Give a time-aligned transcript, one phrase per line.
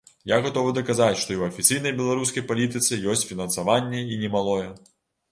[0.29, 4.65] Я гатовы даказаць, што і ў афіцыйнай беларускай палітыцы ёсць фінансаванне, і немалое.